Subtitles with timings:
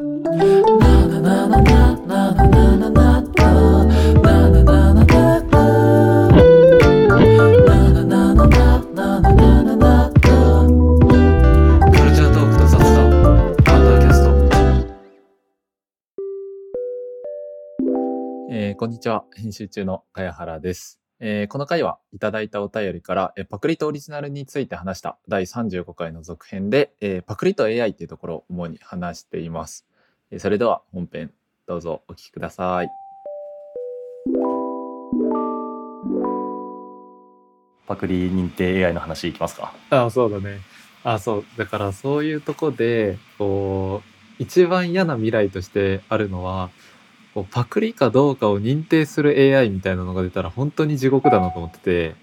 [18.70, 29.84] ーこんにちは編集中の茅原です、えーこの回はいただいたお便りから、えーパクリとオリジナルについて話した第35回の続編で、えーパクリと AI っていうところを主に話しています、
[30.30, 31.32] えーそれでは本編
[31.66, 32.88] どうぞお聞きください。
[37.86, 39.72] パクリ認定 AI の話いきますか？
[39.90, 40.60] あそうだね。
[41.04, 41.44] あそう。
[41.56, 44.02] だからそういうとこでこ
[44.38, 46.70] う一番嫌な未来としてあるのは
[47.38, 52.14] こうパクリかどうかを認定する AI みたいなのが出たら本当に地獄だなと思ってて。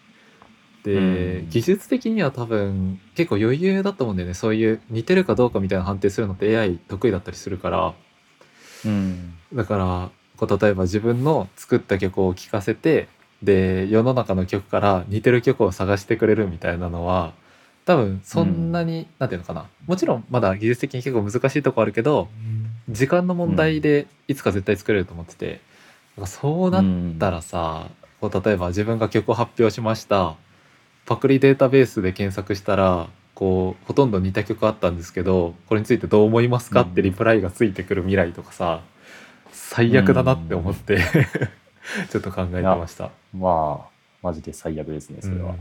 [0.83, 0.99] で、う
[1.45, 1.49] ん。
[1.49, 4.33] 技術的には多分結構余裕だと思うんだよね。
[4.33, 7.93] そういう似てるかどうかみたいな判定するのって AI 得意だったりするから。
[8.85, 9.33] うん。
[9.53, 13.07] だからこう例えば自分の作った曲を聴かせて
[13.41, 17.33] で世の中の曲から似てる曲を探してくれるみたいなのは
[17.85, 19.67] 多分そんなに、なんていうのかな。
[19.85, 22.27] もちろんまだ技術的に結構難しいとこあるけど
[22.89, 25.59] 時間の問題でいつか絶対作れると思ってて、
[26.17, 27.89] なんかそうなったらさ、
[28.21, 30.35] こう例えば自分が曲を発表しました
[31.05, 36.81] パクリデータベースで検索したらこうほとんど似た曲あったんですけどこれについてどう思いますか？
[36.81, 38.81] ってリプライがついてくる未来とかさ
[39.51, 40.99] 最悪だなって思って
[42.09, 43.11] ちょっと考えてました。
[43.37, 43.89] まあ、
[44.23, 45.51] マジで最悪ですね、それは。
[45.51, 45.59] うん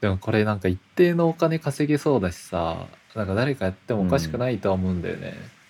[0.00, 5.34] でもこれなんか一定のお金稼げそうだしさなんか誰かやってもおかしくないとは思うんだよね。
[5.36, 5.61] うん。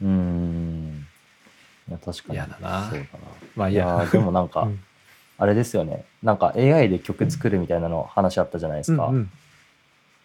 [0.00, 2.34] いや、確かに。
[2.34, 3.08] 嫌だなそうだな。
[3.56, 4.80] まあいいやでもなんか、うん
[5.40, 6.04] あれですよね。
[6.20, 9.06] なんか AI で曲作るみたいなの話あったじゃないですか。
[9.06, 9.30] うんうん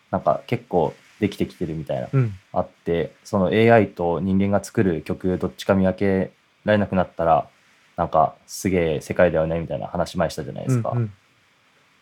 [0.09, 6.31] なんか結構できてきてるみたいな、うんあって、その AI と人間が作る曲どっちか見分け
[6.65, 7.47] られなくなったら、
[7.95, 10.91] なんかすげえ世界だよねみたいな話前したじゃないですか。
[10.91, 11.13] うんうん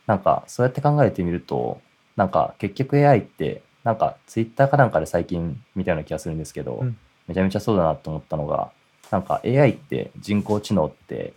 [0.08, 1.80] なんかそうやって考えてみると
[2.16, 6.98] なんか結局 AI ってなんか Twitter かなんかで最近見たような気がするんですけど、うん
[7.32, 8.72] めちゃめちゃそうだなと思ったのが
[9.10, 11.34] なんか AI って人工知能って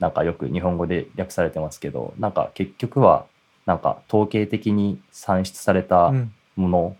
[0.00, 3.26] なんかよく日本語で訳されてますけどなんか結局は
[3.66, 6.32] なんか統計的に算出されたうん。
[6.56, 6.96] もの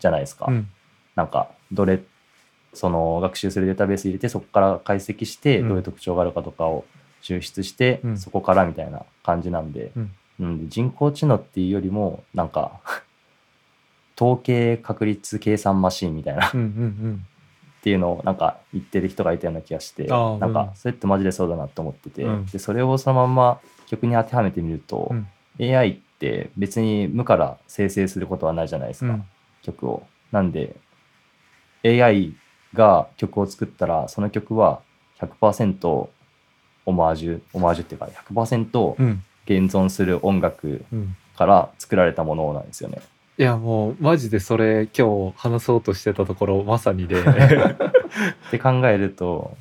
[0.00, 0.46] じゃないですか。
[0.48, 0.68] うん。
[1.14, 2.00] なんかどれ
[2.74, 5.68] その学習するデータベース入れてそこから解析してうん。
[5.68, 6.84] どういう特徴があるかとかを
[7.22, 8.18] 抽出して、うん。
[8.18, 10.12] そこからみたいな感じなんで、うん。
[10.40, 10.58] うん。
[10.58, 12.80] で人工知能っていうよりもなんか
[14.20, 16.48] 統計確率計算マシーンみたいな。
[16.48, 17.26] っうんうん。
[17.80, 20.52] ていうのをなんか言ってる人がいたような気がしてなんうん。
[20.52, 22.46] かそれってマジでそうだなと思ってて、うん。
[22.46, 25.28] でそれをそのまんま曲に当てはめてみると、うん。
[25.60, 29.12] AI って別に無から生成することはないじゃないですか。
[29.12, 29.24] うん。
[29.62, 30.02] 曲を。
[30.32, 30.74] なんで
[31.84, 32.34] AI
[32.74, 34.80] が曲を作ったらその曲は
[35.20, 36.08] 100%
[36.86, 39.22] オマージュオマージュっていうか100%うん。
[39.44, 42.98] 現存する音楽うんから作られたものなんですよね。
[43.38, 47.22] いやもうマジでそれ今日話そうとしてたところまさにで。
[47.22, 49.56] って考えると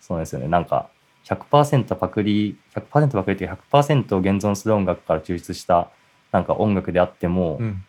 [0.00, 0.48] そうですよね。
[0.48, 0.88] なんか
[1.24, 5.88] 100%パクリ100%パクリっていうか100%現存する音楽から抽出した
[6.32, 7.84] なんか音楽であっても、うん。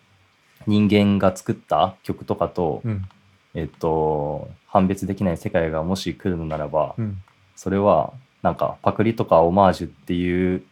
[0.68, 3.06] 人間が作った曲とかと、うん。
[3.54, 7.22] えっと、判別できない世界がもし来るのならば、うん。
[7.56, 10.64] それはなんかパクリとかオマージュっていう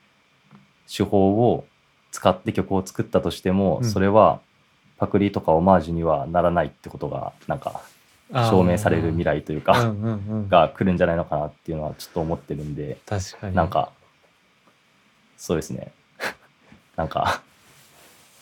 [0.88, 1.66] 手法を
[2.12, 3.90] 使って曲を作ったとしても、うん。
[3.90, 4.40] それは
[4.98, 7.82] パクリとかオマージュにはならないってことがなんか
[8.32, 9.94] 証明される未来というか、
[10.50, 13.56] が来るんじゃないのかなっていうのはちょっと思ってるんで、確かに。
[13.56, 13.92] なんか
[15.38, 15.92] そうですね。
[16.98, 17.42] なんか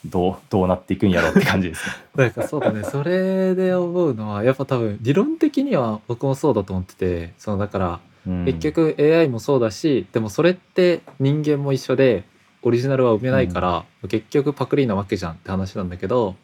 [0.03, 1.88] どうどうなっていくんやろうって感じです。
[1.88, 1.94] ね。
[2.25, 2.83] なんかそうだね。
[2.83, 8.45] それで思うのはやっぱ多分理論的には僕もそうだと思っててそのだからうん。
[8.45, 12.25] 結局 AI もそうだしでもそれって人間も一緒で
[12.67, 16.35] オリジナルは埋めないから、結局パクリなわけじゃんって話なんだけど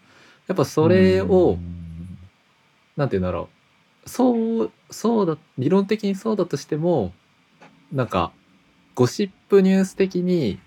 [0.47, 2.17] やっぱそれを、うん。
[2.95, 3.49] なんて言うんだろ
[4.05, 4.09] う。
[4.09, 7.13] そうそうだ理論的にそうだとしても
[7.91, 8.31] なんか
[8.95, 10.59] ゴシップニュース的に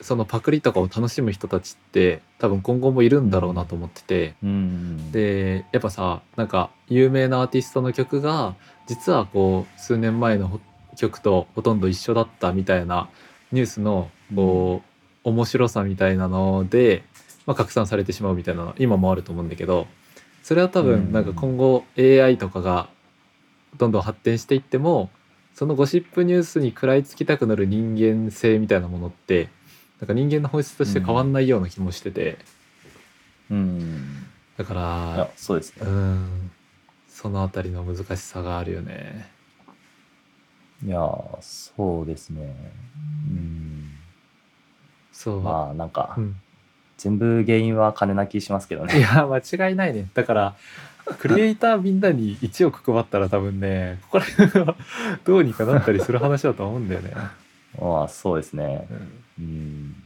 [0.00, 5.12] そのパクリとかを楽しむ人たちって多分今後もいるんだろうなと思ってて、うん。
[5.12, 8.54] でやっぱさなんか有名なアーティストの曲が
[8.86, 10.60] 実はこう数年前のほ
[10.96, 13.08] 曲とほとんど一緒だったみたいな
[13.52, 14.91] ニュースのこう、
[15.24, 17.04] 面白さみたいなので、
[17.46, 19.86] まあ、拡散されてしまうみたいなの今もあると思うんだけど
[20.42, 20.86] それは多うん。
[21.10, 22.88] 分なんか今後 AI とかが
[23.78, 25.10] どんどん発展していっても
[25.54, 29.48] そのゴシップニュースに食らいつきたくなる人間性みたいなものって
[30.00, 32.38] なんか人間の本質として変わんないような気もしてて、
[33.50, 34.26] うん。
[34.56, 35.86] だからそうですね。
[35.86, 36.50] うん。
[37.08, 39.30] そのあたりの難しさがあるよね。
[40.84, 42.56] いやーそうですね。
[43.30, 43.91] うん
[45.22, 46.36] そう、まあなんか、うん、
[46.98, 50.08] 全部原因は金な気しますけどいねや間違いないね。
[50.14, 50.56] だから
[51.18, 54.76] クリエイターみんなに1億配ったら多分ねここら辺は
[55.24, 57.12] どうにかなったりする話だと思うんだよね、
[57.80, 58.88] まあそうですね。
[59.38, 59.44] うん。
[59.44, 60.02] うん。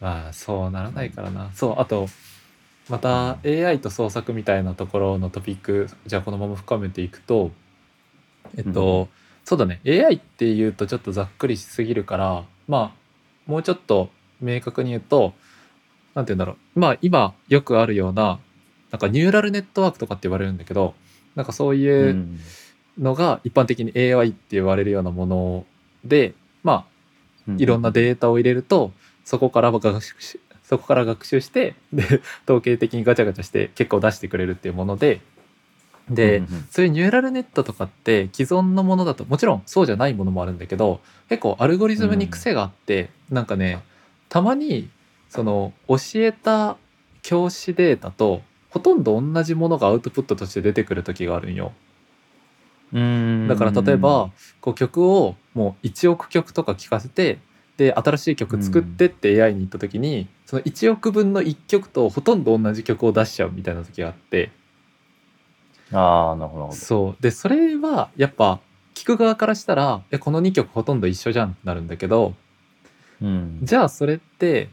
[0.00, 1.50] まあそうならないからな。
[1.54, 2.08] そうあと
[2.88, 7.52] また AI と創作みたいなところのトピックじゃあこのまま深めていくと
[8.56, 9.80] えっと、うんそうだね。
[9.86, 15.34] AI っていうとちょっとざっくりしすぎるからまあもうちょっと明確に言うと
[16.14, 16.80] なんて言うんだろう。
[16.80, 18.38] まあ今よくあるような
[18.90, 20.94] なんかニューラルネットワークとかって言われるんだけど
[21.34, 22.38] なんかそういううん。
[22.98, 25.64] のが一般的に AI って言われるようなもの
[26.04, 26.84] でま
[27.48, 28.92] あいろんなデータを入れると
[29.24, 35.20] そこから学習しそこから学習してで統計的にガチャガチャして結果を出してくれるっていうもので
[36.10, 43.80] で、そういうニューラルネットとかって既存のものだともちろんそうじゃないものもあるんだけど結構アルゴリズムに癖があって、なんかね
[44.30, 44.88] たまに
[45.28, 46.78] その教えた
[47.20, 48.40] 教師データと
[48.70, 51.72] ほとんど同じものがアウトプットとして出てくる時があるんよ。
[52.92, 53.48] うん。
[53.48, 54.30] だから例えば
[54.60, 57.38] こう曲をもう1億曲とか聴かせて
[57.76, 64.50] で新しい曲作ってって AI に言った時にその1億分の1曲とほとんど同じ曲を出しちゃうみたいな時があって。
[65.92, 66.72] ああなるほど。
[66.72, 67.22] そう。
[67.22, 68.60] でそれはやっぱ
[68.94, 72.34] 聞く側からしたらえこの2曲ほとんど一緒じゃんってなるんだけど
[73.22, 73.58] うん。
[73.62, 74.68] じゃあそれって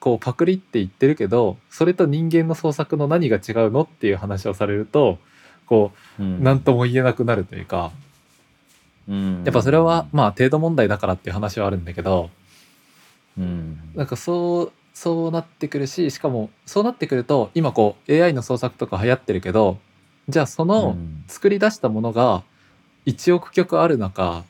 [0.00, 5.18] こうパクリって言ってるけどそれと人間の創作の何が違うのっていう話をされると
[5.66, 6.42] こううん。
[6.42, 7.92] 何とも言えなくなるというか
[9.08, 9.42] うん。
[9.44, 12.30] やっぱそれはまあ程度問題だからっていう話はあるんだけど
[13.38, 13.78] うん。
[13.94, 19.78] なんかそうそうなってくるししかもそうなってくると今こう AI の創作とか流行ってるけど
[20.28, 21.24] じゃあそのうん。
[21.28, 22.42] 作り出したものが
[23.06, 24.44] 1億曲ある中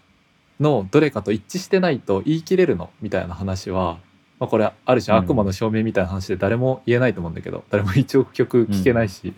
[0.60, 3.98] のどれかと一致してないと言い切れるのみたいな話は、
[4.38, 5.24] まあ、これある種うん。
[5.24, 9.34] 悪魔の証明みたいな話で誰も言えないと思うんだけど、誰も1億曲聞けないし、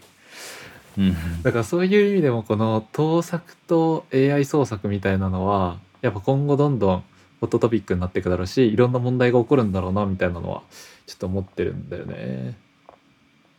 [0.97, 1.43] うん。
[1.43, 7.05] だからそういう意味でもこの盗作と AI 創作みたいなのはやっぱ今後どんどん
[7.41, 10.63] ホットトピックになっていくだろうしいろんな問題が起こるんだろうなみたいなのは
[11.07, 12.59] ちょっと思ってるんだよね。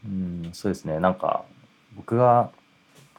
[0.06, 1.00] うんそうですね。
[1.00, 1.44] なんか
[1.96, 2.52] 僕が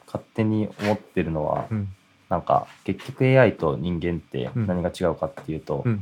[0.05, 1.95] 勝手に思ってるのは、うん
[2.31, 4.65] なんか結局 AI と人間ってうん。
[4.65, 5.95] 何が違うかっていうと、うん。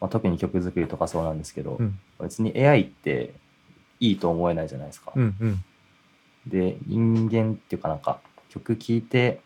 [0.00, 1.98] まあ、特に曲作りとかそうなんですけど、うん。
[2.20, 3.34] 別に AI って
[3.98, 5.12] いいと思えないじゃないですか。
[5.16, 5.64] うんうん。
[6.46, 9.40] で人間っていうかなんか曲聴いて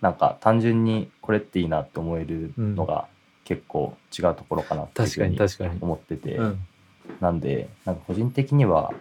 [0.00, 3.06] なんか単純にこれっていいなって思えるのが
[3.44, 5.02] 結構違うところかなって
[5.74, 5.78] に。
[5.82, 6.60] 思ってて、うん。
[7.20, 8.94] なんでなんか個人的には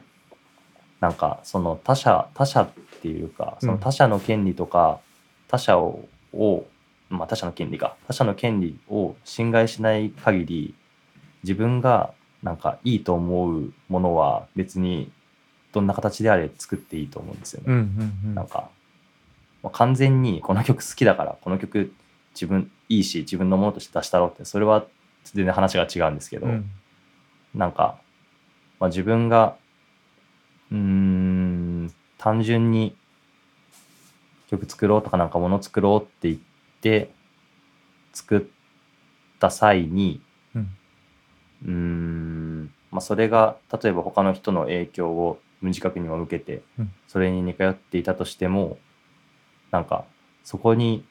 [0.99, 2.69] なんかその他者他者っ
[3.01, 4.99] ていうかその他者の権利とか、
[5.47, 6.05] 他者を
[6.35, 6.65] を
[7.09, 10.75] まあ他者の権利が他者の権利を侵害しない限り
[11.43, 15.11] 自分がなんかいいと思うものは別に
[15.71, 17.65] どんな形であれ作っていいと思うんですよね。
[17.67, 18.69] うんうんうんなんか、
[19.63, 21.93] まあ完全にこの曲好きだからこの曲
[22.33, 24.85] 自分いいし自分のものとして出したろうってそれは
[25.23, 26.71] 全然話が違うんですけど、うん
[27.55, 27.97] なんか、
[28.79, 29.55] まあ、自分が
[30.71, 32.95] うーん単純に
[34.49, 36.37] 曲作ろうとかなんかもの作ろうって言っ
[36.81, 37.11] て
[38.13, 38.43] 作っ
[39.39, 40.21] た際に
[41.63, 46.91] うーんまあ、それが例えば他の人の影響を無自覚にも受けてうん。
[47.07, 48.77] それに似通っていたとしても
[49.71, 50.05] なんか
[50.43, 51.05] そこに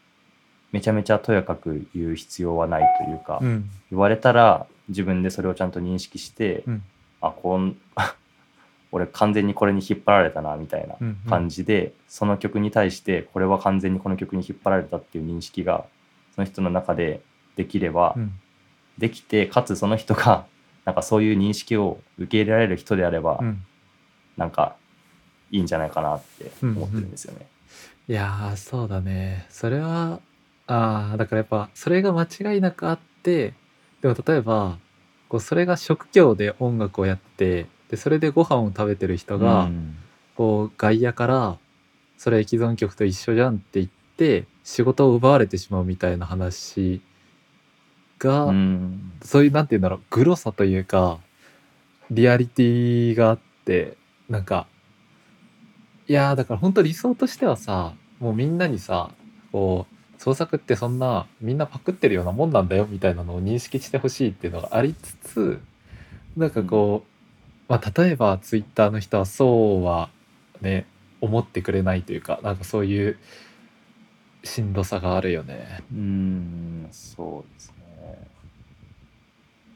[0.72, 3.70] めちゃめちゃとやかく言う必要はないというか、うん。
[3.90, 6.82] 言われたら自分でそれをちゃんと認識して、うん。
[7.20, 7.76] あこん
[8.94, 15.84] 俺完全にこれに引っ張られたなみたいなうん感じで、その曲に対してこれは完全にこの曲に引っ張られたっていう認識が
[16.36, 17.20] その人の中で
[17.56, 18.32] できれば、うん。
[18.96, 20.46] できてかつその人が
[20.86, 23.64] なんかそういう認識を受け入れられる人であれば、うん。
[24.36, 24.76] なんか
[25.50, 27.48] いいんじゃないかなって思ってるんですよね。
[28.06, 29.46] いやーそうだね。
[29.48, 30.20] それは
[30.68, 32.24] ああだからやっぱそれが間
[32.54, 33.54] 違いなくあって
[34.00, 34.78] でも例えば
[35.28, 39.96] こうそれが職業で音楽をやってでそれでご飯を食べてる人が、うん。
[40.34, 41.58] こう外野から
[42.18, 47.00] それ既存曲と一緒じゃんって言って仕事を奪われてしまうみたいな話
[48.18, 49.12] が、うん。
[49.22, 51.18] そういうなんて言うんだろうグロさというか
[52.10, 53.96] リアリティがあって
[54.28, 54.66] なんか
[56.08, 59.12] いやーだから本当理想としてはさもうみんなにさ
[59.52, 65.60] こう創作ってそんなみんなパクってるようなもんなんだよみたいなのを認識してほしいっていうのがありつつ
[66.36, 67.13] なんかこう、
[67.68, 70.10] まあ、例えばツイッターの人はそうは
[70.60, 70.86] ね
[71.20, 73.18] 思ってくれないというかなんかそういう
[74.42, 75.82] しんどさがあるよね。
[75.90, 78.28] うーんそうですね。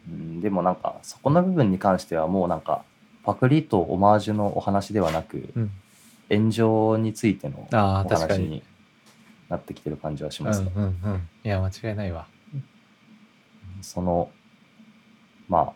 [0.09, 2.85] うんでもなんかそこの部分に関してはもうなんか
[3.25, 5.71] パクリとオマージュのお話ではなくうん。
[6.30, 8.62] 炎上についてのお話に
[9.49, 10.71] なってきてる感じはしうんますね。
[10.76, 12.26] うんうんいや間違いないわ。
[13.80, 14.30] その
[15.49, 15.73] まあ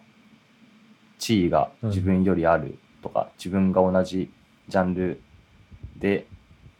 [1.22, 4.28] 地位が自分よりあるとか、自分が同じ
[4.66, 5.20] ジャンル
[5.96, 6.26] で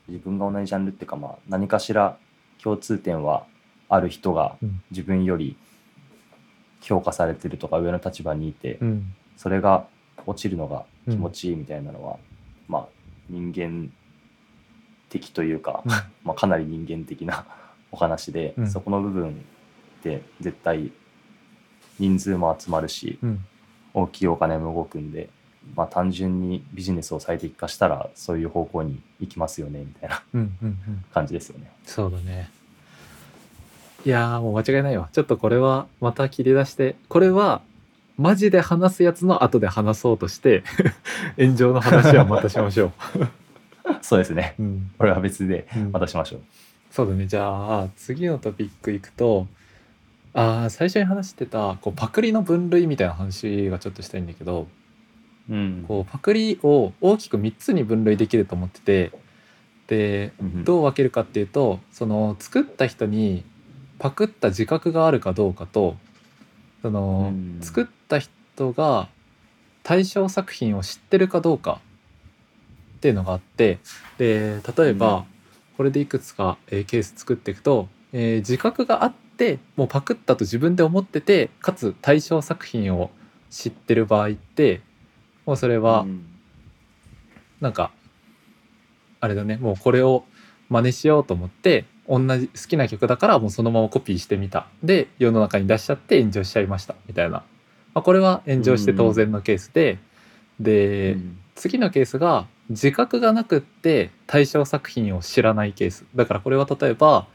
[0.09, 2.17] 自分が同じジャンルっていうかまあ何かしら
[2.61, 3.47] 共通点は
[3.89, 4.83] ある人がうん。
[4.91, 5.57] 自分より
[6.81, 9.15] 評価されてるとか上の立場にいて、うん。
[9.37, 9.87] それが
[10.27, 12.17] 落ちるのが気持ちいいみたいなのは、
[12.67, 12.89] まあ
[13.31, 13.93] 人間
[15.09, 15.85] 的というか、
[16.25, 17.47] まあ、かなり人間的な
[17.93, 18.69] お話で、うん。
[18.69, 20.91] そこの部分って絶対
[22.01, 23.45] 人数も集まるしうん
[23.95, 25.29] 大きいお金も動くんで、
[25.77, 31.05] まあ、単純にビジネスを最適化したらそういう方向に行きますよねみたいなうんうんうん。
[31.13, 31.71] 感じですよね。
[31.85, 32.51] そうだね。
[34.05, 35.09] いやーもう間違いないわ。
[35.13, 37.61] ちょっとこれはまた切り出してこれは
[38.19, 40.65] マジで話すやつの後で話そうとして
[41.39, 42.93] 炎上の話はまたしましょ
[44.03, 44.55] そうですね。
[44.59, 44.91] う、うん。
[44.99, 45.93] これは別でうん。
[45.93, 46.41] またしましょう。
[46.91, 47.27] そうだね。
[47.27, 49.47] じゃあ次のトピックいくと
[50.35, 54.67] あー最初に話してたこうパクリの分類みたいな話がちょっとしたいんだけど
[55.51, 55.85] うん。
[55.87, 59.13] こうパクリを大きく3つに分類できると思ってて
[59.89, 60.65] でうん。
[60.65, 63.45] どう分けるかっていうとその作った人に
[63.99, 65.97] パクった自覚があるかどうかと
[66.83, 67.59] その、うん。
[67.61, 69.09] 作った人が
[69.83, 71.81] 対象作品を知ってるかどうか
[72.97, 73.81] っていうのがあって
[74.17, 75.25] で例えば、うん。
[75.77, 83.11] これでいくつか、えーケース作っていくと、えー自覚があってもうパクったと自分で思っててかつ対象作品を
[83.51, 84.81] 知ってる場合って
[85.45, 86.25] もうそれは、うん。
[87.61, 87.93] なんか
[89.21, 90.25] あれだねもうこれを
[90.69, 94.67] 真似しようと思って同じ好きな曲だからもうそのままコピーしてみた。
[94.83, 97.45] で世の中に出しちゃって炎上しちゃいましたみたいな、
[97.95, 99.99] まあ、これは炎上して当然のケースで、
[100.59, 101.39] で、うん。
[101.55, 106.05] 次のケースが自覚がなくって対象作品を知らないケース。
[106.17, 107.29] だからこれは例えば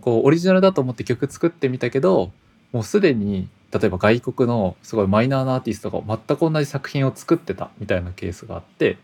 [0.00, 2.32] こうオリジナルだと思って曲作ってみたけど
[2.72, 8.98] もうすでに例えば外国のすごいマイナーなアーティストが全く同じ作品を作ってたみたいなケースがあって、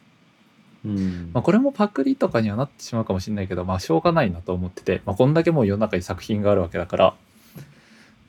[0.84, 1.30] うん。
[1.32, 7.14] まあ、これもパクリとかにはなってしまうかもしれないけどまあしょうがないなと思ってて、まあ、こんだけもう世の中に作品があるわけだから。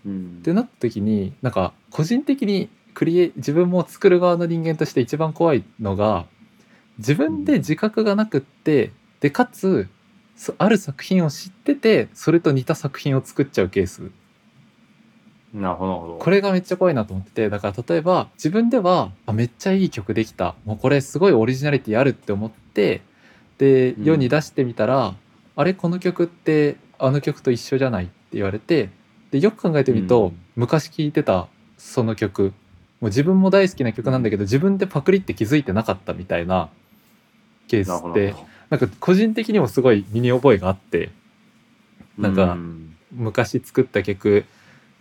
[0.05, 0.37] うん。
[0.39, 6.25] ってなった時になんか個人的にクリエ自分も作る側の人間として一番怖いのが
[6.99, 9.96] 自分で自覚がなくってでかつそ
[10.57, 14.11] ある作品を知っててそれと似た作品を作っちゃうケース。
[15.53, 16.17] なるほど。
[16.19, 20.55] これがめっちゃ怖いなと思っててだから例えば自分ではあめっちゃいい曲できた。
[20.65, 23.01] もうこれすごいオリジナリティあるって思って
[23.57, 24.03] でうん。
[24.03, 25.15] 世に出してみたら、
[25.55, 28.89] あれこの曲ってあの曲と一緒じゃないって言われて
[29.31, 30.39] でよく考えてみると、うん。
[30.55, 32.53] 昔聴いてたその曲。
[32.99, 36.69] もう自分も大好きな曲なんだけど自分でパクリって気づいてなかったみたいな
[37.67, 38.35] ケースなるほどって
[38.69, 41.09] なんか個人的にもすごい身に覚えがあって
[42.17, 44.45] なんかうん昔作った曲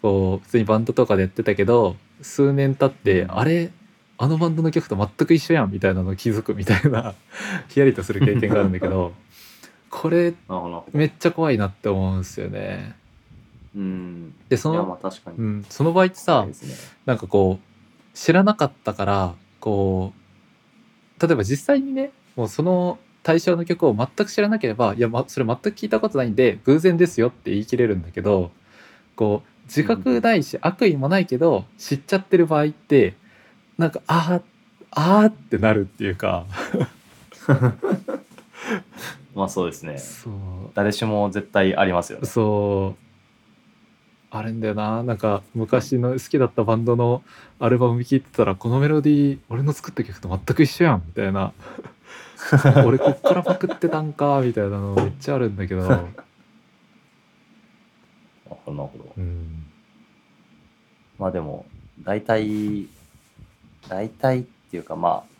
[0.02, 3.70] こう普通にバンドとかでやってたけど数年経って、うんあれ
[4.18, 7.14] あのバンドの曲と全く一緒やんみたいなの気づくみたいな
[7.68, 9.12] ヒヤリとする経験があるんだけど
[9.90, 10.32] これ。
[10.92, 12.96] めっちゃ怖いなって思うんですよね。
[13.74, 14.34] うん。
[14.48, 14.98] でその。
[15.36, 16.52] うん、その場合ってさね
[17.04, 20.14] なんかこう知らなかったからこ
[21.18, 28.52] う例えば実際にねもうその対象の曲を全く知らなければいや、ま、それ全く聞いたことないんで偶然ですよって言い切れるんだけど
[29.16, 33.14] こう自覚ないし、悪意もないけど知っちゃってる場合って
[33.78, 34.42] なんかあー
[34.92, 36.46] あーってなるっていうか
[39.34, 39.98] まあそうですね。
[39.98, 40.32] そう
[40.74, 42.26] 誰しも絶対ありますよね。
[42.26, 43.05] そう
[44.38, 45.02] あれんだよな。
[45.02, 47.22] なんか昔の好きだったバンドの
[47.58, 51.52] アルバム聴いてたらこのメロディー俺の作った曲と全く一緒やんみたいな。
[52.86, 56.04] 俺こっからパクってたんかみたいなのめっちゃあるんだけど、なる
[58.48, 59.12] ほどなるほど。
[59.16, 59.66] うん、
[61.18, 61.66] まあでも、
[62.04, 62.86] 大体、
[63.88, 65.36] 大体っていうかまあ、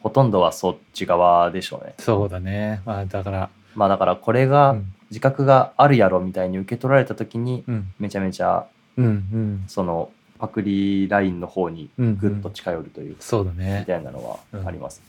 [0.00, 1.94] ほとんどはそっち側でしょうね。
[1.98, 2.82] そうだね。
[2.84, 7.92] まあだからまあだからこれうがん自覚があるやろみたいに受け取られた時にうん。
[8.00, 8.66] めちゃめちゃ
[8.96, 9.64] うんうん。
[9.68, 13.84] そのパクリラインの方にうんぐっと近寄るというみそうだね。
[13.86, 15.00] たいなのはあります。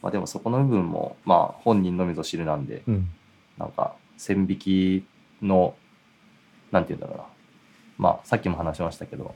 [0.00, 3.08] まあでもそこの部分もまあ本人のみぞ知るなんでうん。
[3.58, 5.04] なんか線引き
[5.42, 5.74] の
[6.70, 7.24] なんて言うんだろうな。
[7.98, 9.34] まあさっきも話しましたけど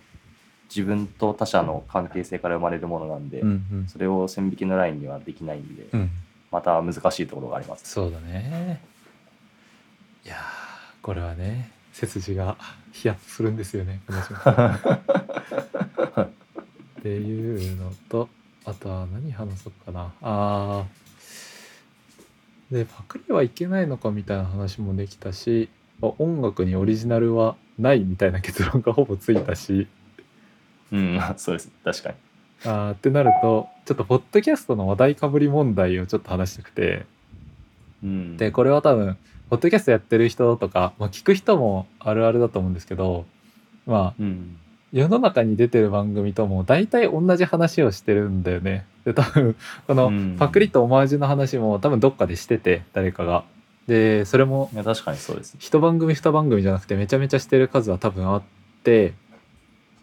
[0.69, 3.89] 自分と他者の関係性から生まれるものなんで、うんうん。
[3.89, 6.11] それを線引きのラインにはできないんで、うん。
[6.53, 7.91] また難しいところがあります。
[7.91, 8.81] そうだね
[10.25, 10.39] いやー。
[11.03, 12.57] これはね背筋が
[12.93, 14.01] ヒヤッとするんですよね
[17.01, 18.29] っていうのと
[18.65, 20.13] あとは何話そうかな。
[20.23, 22.77] あー。
[22.77, 25.69] でパクリはいけないのかみたいな話もできたし
[26.01, 29.89] あ音楽にオリジナルはないみたいな結論がほぼついたし。
[30.93, 31.71] うん、そうです。
[31.85, 32.15] 確かに。
[32.65, 37.07] あーってなるとちょっとポッドキャストの話題かぶり問題をちょっと話したくて。
[38.05, 39.17] うん、でこれは多分
[39.51, 43.27] ポッドキャストやってる人とか、まあ、聞く人もあるあるだと思うんですけど
[43.87, 44.57] まあうん、
[44.93, 48.87] 世の中に出てる番組とも大体同じ話をしてるんだよね。
[49.05, 49.57] で多分
[49.87, 53.45] このうんパクリとオマージュの話も多分どっかでしてて誰かが。
[53.89, 55.57] でそれもいや確かにそうです。
[55.59, 58.43] 一番組二番組じゃなくてめちゃめちゃしてる数は多分あっ
[58.85, 59.15] て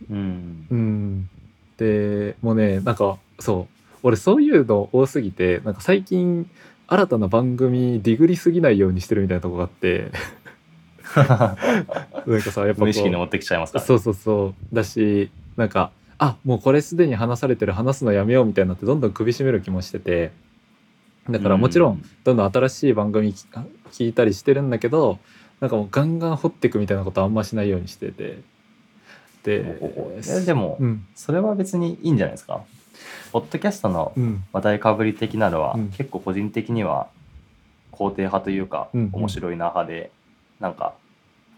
[0.09, 1.29] うんう、ん
[1.77, 6.49] でもうねなんかそう俺そういうの多すぎてなんか最近
[6.91, 10.11] 新たな番組ディグりすぎないようにしてるみたいなとこがあって。
[11.15, 13.79] なんかさやっぱ無意識に持ってきちゃいますか？
[13.79, 14.75] ら、そうそうそう。
[14.75, 20.31] だしなんかあもうこれすでに話されてる話すのやめようみたいになってどんどん首絞める気もしてて。
[21.29, 23.45] だからもちろんどんどん新しい番組き
[23.91, 25.19] 聞いたりしてるんだけど
[25.59, 28.39] なんかもうガンガン掘っていくみたいなことはあんましないようにしてて。
[29.43, 31.05] でえでも、うん。
[31.15, 32.61] それは別にいいんじゃないですか？
[33.31, 34.43] ポッドキャストのうん。
[34.51, 35.89] 話題かぶり的なのは、うん。
[35.89, 37.07] 結構個人的には
[37.91, 39.01] 肯定派というか、うん。
[39.01, 40.11] うん面白いな派で
[40.59, 40.93] なんか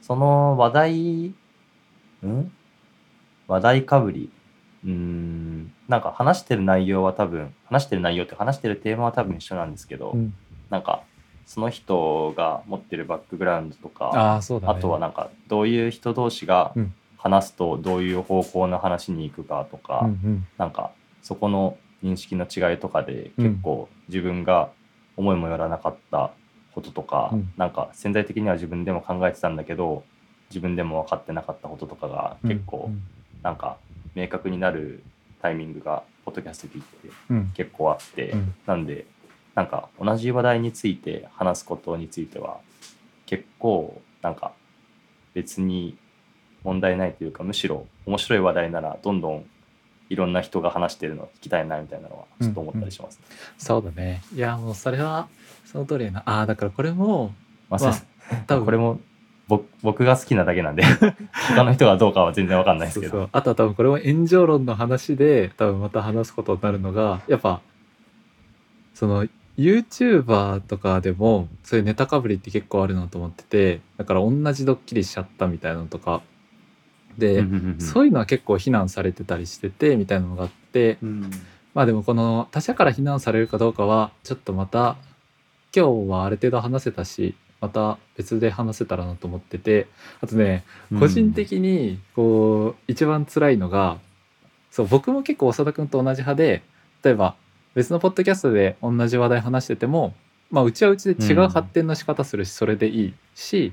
[0.01, 1.35] その話題ん？
[3.47, 4.29] 話題かぶり。
[4.83, 5.71] うーん。
[5.87, 10.33] なんか話してる内容は多分話してる内容って話してるテーマは多分一緒なんですけど、うん。
[10.69, 11.03] なんか
[11.45, 14.59] その人が持ってるバックグラウンドとかあね。
[14.67, 16.93] あとはなんかどういう人同士がうん。
[17.17, 20.47] 話すとどういう方向の話に行くかとか、うんうん。
[20.57, 20.89] なんか
[21.21, 23.51] そこの認識の違いとかでうん。
[23.51, 24.71] 結構自分が
[25.17, 26.31] 思いもよらなかった
[26.73, 27.53] こととか、うん。
[27.57, 30.03] なんか潜在的には自分でも考えてたんだけど
[30.49, 33.01] 自分でも分かってなかったこととかが結構うん。
[33.43, 33.77] なんか
[34.15, 35.03] 明確になる
[35.41, 37.51] タイミングがポッドキャスト聞いててうん。
[37.55, 38.53] 結構あって、うん。
[38.65, 39.05] なんで
[39.55, 42.59] なんか同じ話題について話すことについては
[43.25, 44.53] 結構なんか
[45.33, 45.97] 別に
[46.63, 49.45] 問題ないというかむしろ面白い話題ならどんどん
[50.11, 53.23] いろんな人が話してるのを聞きたいなみたいなのはちょっと思ったりします、ね。
[53.57, 54.21] そうだね。
[54.35, 55.29] いやもうそれは
[55.63, 57.33] その通りやなああだからこれも
[57.69, 58.01] まあ
[58.45, 58.65] 多分。
[58.65, 58.99] これも
[59.47, 60.83] 僕僕が好きなだけなんで
[61.55, 63.29] 他の人がどうかは全然わかんないですけど。
[63.31, 67.61] あとは多分これも炎上論の話で多分また話すことになるのがやっぱ
[68.93, 69.25] その
[69.57, 76.21] YouTuber とかでもそういうネタかぶりって結構あるなと思っててだから同じドッキリしちゃったみたいなのとか
[77.17, 81.31] で、うんうんうんそういうのは結構非難されてたりしててみたいなのがあってうん。
[81.73, 84.97] まあでもこの他者から非難されるかどうかはちょっとまた
[85.75, 89.87] 今日はある程度話せたしまた別で話せたらなと思ってて
[90.19, 90.65] あとね
[90.99, 93.99] 個人的にこう一番辛いのが
[94.69, 96.63] そう僕も結構長田君と同じ派で
[97.03, 97.35] 例えば
[97.73, 100.13] 別のポッドキャストで同じ話題話してても、
[100.49, 103.71] まあ、うちはうちで違う発展の仕方するしそれでいいし、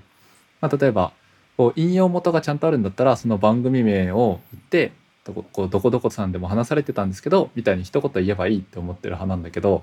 [0.60, 1.12] まあ、例えば
[1.58, 4.92] こう引用元がちゃんとあるんだったらその番組名を言って
[5.24, 9.82] どここうどこどこさんでも話されてたんですけどみたいに一言言えばいいって思ってる派なんだけど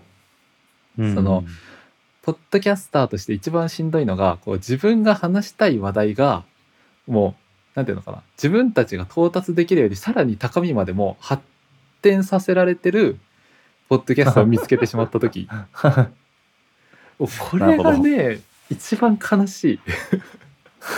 [0.98, 1.14] うん。
[1.14, 1.44] その
[2.22, 6.44] ポッドキャスターとして一番しんどいのがこう自分が話したい話題が
[7.08, 7.36] も
[7.76, 8.24] うなんていうのかな。
[8.38, 11.44] 自分たちが到達できるよりさらに高みまでも発
[12.02, 13.20] 展させられてる
[13.90, 15.48] ポッドキャストを見つけてしまった時。
[17.20, 19.80] おこれがね一番悲しい。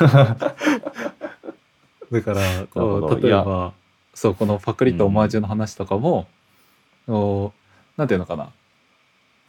[2.12, 3.73] だからこう例えば。
[4.17, 6.28] そうこのパクリとオマージュの話とかも、
[7.06, 8.50] こうなんていうのかな。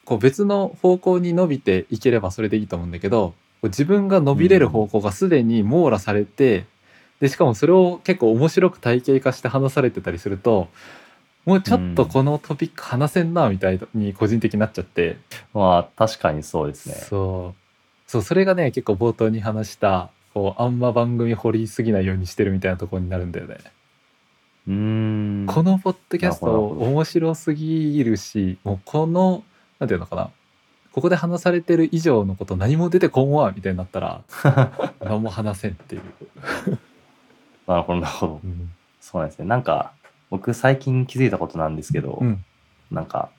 [0.05, 6.67] こう別の方向に伸びていければそれでいいと思うんだけど自分が伸びれる方向がすでに網羅されて、
[7.19, 10.69] でしかもそれを結構面白く体系化して話されてたりすると
[11.47, 15.17] もうちょっとこのトピック話せんなみたいに個人的になっちゃって、
[15.55, 16.95] まあ確かにそうですね。
[16.95, 17.61] そう。
[18.07, 23.59] そうそれがね結構冒頭に話したこうあんま番組掘りすぎないようにしてるみたいなところになるんだよね。
[24.67, 24.75] うー
[25.45, 25.47] ん。
[25.47, 29.43] このポッドキャスト面白すぎるしもうこの
[29.79, 30.31] なんていうのかな。
[30.93, 34.23] ここで話されてる以上のこと何も出てこんわみたいになったら
[35.01, 36.03] 何も話せんっていう。
[37.67, 38.41] なるほどなるほど。
[38.43, 38.73] うん。
[39.01, 39.47] そうなんですね。
[39.47, 39.93] なんか
[40.31, 42.45] 僕最近気づいたことなんですけど、うん。
[42.91, 43.31] なんか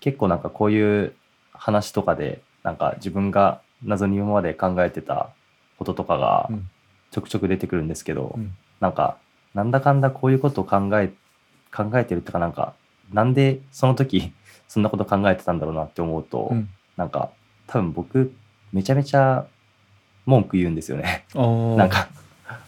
[0.00, 1.14] 結構なんかこういう
[1.52, 5.30] 話とかでなんか自分が謎に今まで考えてた
[5.78, 6.68] こととかがうん。
[7.10, 8.54] ちょくちょく出てくるんですけど、うん。
[8.80, 9.16] なんか
[9.54, 11.12] なんだかんだこういうことを考え
[11.74, 12.74] 考えてるっていうかなんか
[13.12, 14.32] なんでその時
[14.68, 16.68] そんなこと考えてたんだろうなって思うと、うん。
[16.96, 17.30] なんか
[17.66, 18.34] 多分僕
[18.72, 19.46] めちゃめちゃ
[20.26, 21.24] 文句言うんですよね。
[21.34, 22.08] なんか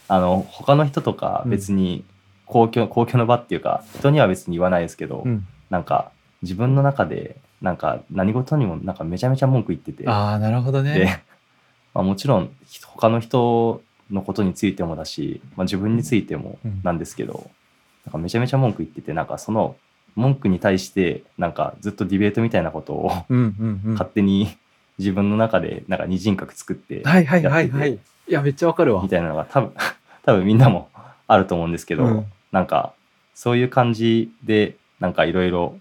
[0.07, 2.03] あの他の人とか別に
[2.45, 5.47] 公共,、公共の場っていうか人には別に言わないですけど、うん。
[5.69, 10.09] なんか自分の中でなんか何事にもなんかめちゃめちゃ文句言ってて。
[10.09, 10.93] ああなるほどね。
[10.95, 11.19] で、
[11.93, 16.81] まあ、もちろん他の人のことについてもだし、まあ、自分についてもうん。
[16.83, 17.49] なんですけど、
[18.05, 19.75] なんかめちゃめちゃ文句言っててなんかその
[20.15, 23.93] 文句に対してなんかずっとディベートみたいなことをうんうんうん。
[23.93, 24.57] 勝手に
[24.97, 27.93] 自分の中でなんか二人格作ってはいはいはいはい。
[27.93, 29.01] いやめっちゃわかるわ。
[29.01, 29.73] みたいなのが多分
[30.23, 30.89] 多分みんなも
[31.27, 32.25] あると思うんですけど、うん。
[32.51, 32.93] なんか
[33.33, 35.77] そういう感じでなんかいろいろ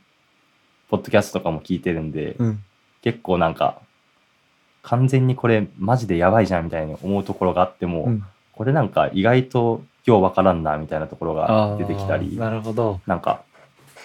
[0.89, 2.63] ポッドキャストとかも聞いてるんで、うん。
[3.03, 3.81] 結構なんか
[4.83, 8.25] 完全にこれマジでやばいじゃんみたいに思うところがあっても、うん。
[8.53, 12.37] これなんか意外とようわからんなみたいなところが出てきたり。
[12.37, 13.01] なるほど。
[13.07, 13.43] なんか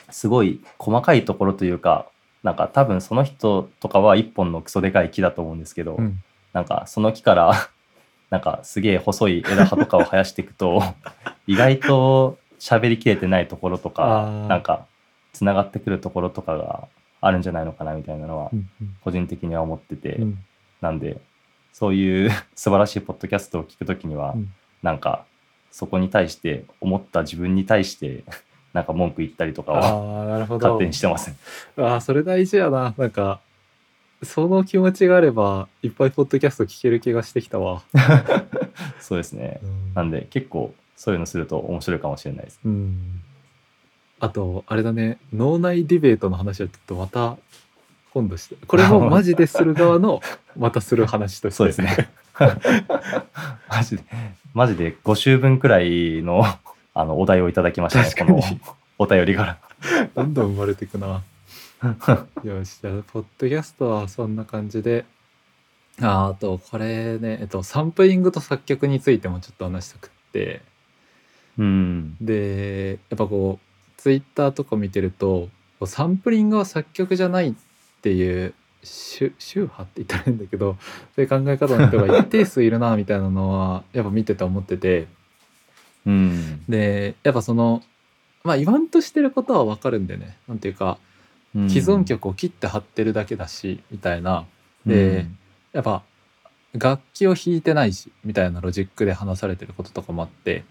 [0.10, 2.06] すごい細かいところというか
[2.44, 6.22] なんか多分その人とかは一本のクソでかい木だと思うんですけど、うん。
[6.54, 7.54] なんかその木から
[8.30, 10.82] なんかすげえ細い枝葉とかを生やしていくと
[11.48, 14.48] 意外と喋りきれてないところとあかー。
[14.48, 14.86] なんか
[15.34, 16.88] つながってくるところとかが
[17.20, 18.70] あるんじゃないのかなみたいなのはうん。
[19.04, 20.38] 個人的には思ってて、うん
[20.86, 21.20] なんで
[21.74, 24.54] そういう 素晴らしいポッドキャストを聞くときには、うん。
[24.84, 25.26] なんか
[25.72, 28.24] そこに対して思った自分に対して
[28.72, 30.68] なんか文句言ったりとかはああなるほど。
[30.68, 31.38] 勝手にしてますね。
[31.78, 32.94] ああそれ大事やな。
[32.98, 33.42] なんか
[34.22, 37.84] その気持ちがあればいっぱいポッドキャスト聞ける気がしてきたわ、
[39.00, 39.60] そうですね。
[39.64, 39.94] うん。
[39.96, 42.60] なんで結構そういうのすると面白いかもしれないです。
[42.64, 43.22] うん。
[44.20, 45.18] あとあれだね。
[45.34, 47.38] 脳内ディベートの話はちょっとまた
[48.16, 50.22] 今度してこれもマジでする側の
[50.58, 52.10] またする話としてそうですね。
[53.70, 54.04] マジで、
[54.54, 56.46] マジで5週分くらいの
[56.96, 58.42] あのお題をいただきましたね、この
[58.98, 59.58] お便りから。
[60.16, 61.24] どんどん生まれていくな
[62.46, 65.04] よしじゃあポッドキャストはそんな感じで
[66.02, 70.62] ああとこれね、えっと、サンプリングと作曲についてもちょっと話したくって
[71.58, 72.16] うん。
[72.22, 75.50] でやっぱこうツイッターとか見てると
[75.86, 77.54] サンプリングは作曲じゃない
[78.06, 80.78] っていう宗宗派って言ったらいいんだけど
[81.16, 85.08] そういう考え方の人が一定数いるなみたいなのはやっぱ見てて思ってて。
[86.06, 86.64] うん。
[86.70, 87.82] でやっぱその
[88.44, 90.38] まあ言わんとしてることはわかるんだよね。
[90.48, 91.00] なんていうか
[91.68, 94.46] 既存曲を切って貼ってるだけだしみたいな。
[94.86, 95.26] で
[95.74, 96.04] やっぱ
[96.74, 100.64] 楽器を弾いてないしみたいなロジックで話されてることとかもあって。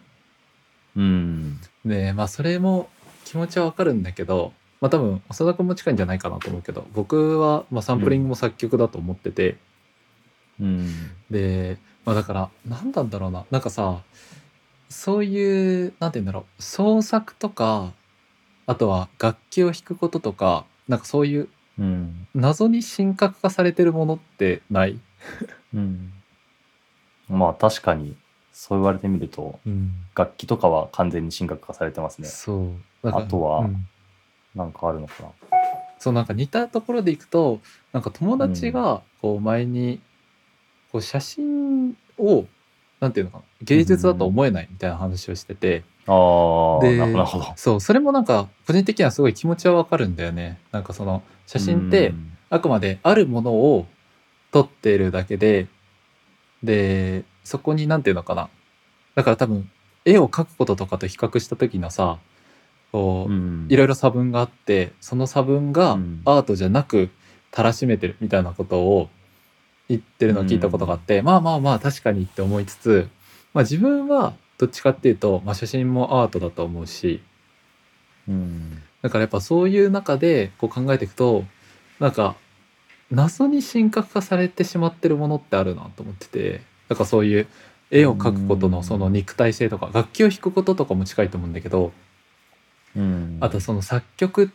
[0.94, 1.58] うん。
[1.84, 2.88] でまあそれも
[3.24, 4.52] 気持ちはわかるんだけど
[4.84, 9.56] まあ多分長田君も近いんじゃないかなと思うけど僕はまあサンプリングも作曲だと思ってて、
[10.60, 10.90] うん。
[11.30, 14.02] でまあだから何なんだろうななんかさ
[14.90, 17.94] そういうなんて言うんだろう創作とか
[18.66, 22.28] あとは楽器を弾くこととかなんかそういううん。
[22.34, 25.00] 謎に神格化されてるものってない、
[25.72, 26.12] うん。
[27.30, 28.16] まあ確かに、
[28.52, 29.58] そう言われてみると、
[30.14, 32.28] 楽器とかは完全に神格化されてますね。
[32.28, 33.88] そうあとはうん
[34.54, 35.28] なんかあるのかな。
[35.98, 37.60] そうなんか似たところでいくと
[37.92, 40.00] なんか友達がこう前に
[40.92, 42.44] こう写真を
[43.00, 47.52] なんていうのかな芸術だと思えないみたいな話をしてて、ああ、でなるほど。
[47.56, 50.58] そうそれもなんか個人的にはすごい気持ちはわかるんだよね。
[50.72, 52.30] なんかその写真ってうん。
[52.50, 53.86] あくまであるものを
[54.52, 55.66] 撮ってるだけで
[56.62, 58.48] でそこになんていうのかな。
[59.16, 59.68] だから多分
[60.04, 62.18] 絵を描くこととかと比較した時のさ
[62.94, 63.66] こう、うん。
[63.68, 66.22] いろいろ差分があってその差分がうん。
[66.24, 67.11] アートじゃなく
[67.50, 69.09] たらしめてるみたいなことを
[69.88, 73.09] 言ってるのを聞いたことがあって、まあまあまあ確かにって思いつつ、
[73.52, 77.20] まあ、自分はどっちかっていうと、まあ、写真もアートだと思うし
[78.28, 78.80] うん。
[79.02, 81.44] だからやっぱそういう中でこう考えていくと
[81.98, 82.37] なんか
[83.11, 87.48] 謎に神格化されてしまってるものってあるなと思っててだからそういう
[87.90, 91.92] 絵を描くことのその肉体性とか楽器を弾くこととかも近いと思うんだけど
[92.96, 93.38] うん。
[93.40, 94.48] あとその作曲っ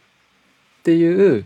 [0.84, 1.45] ていう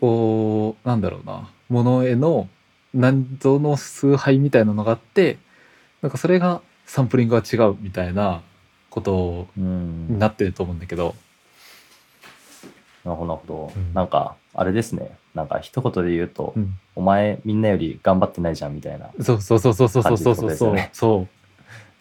[0.00, 2.48] こうなんだろうなものへの
[2.94, 5.38] 謎の崇拝みたいなのがあって
[6.02, 8.42] なんかそれがサンプリングは違うみたいな
[8.90, 10.08] ことうん。
[10.08, 11.14] になってると思うんだけど、
[13.04, 13.72] なるほど、なるほど。
[13.74, 13.94] うん。
[13.94, 15.16] なんか、あれですね。
[15.34, 16.78] なんか、一言で言うと、うん。
[16.94, 19.08] お前、みんなより頑張ってないじゃん、みたいな。
[19.20, 20.78] そうそうそうそうそうそうそうそう。
[20.92, 21.28] そう